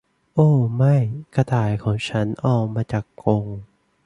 [0.33, 0.95] โอ้ไม่
[1.35, 3.45] กระต่ายของฉันออกมาจากกรง!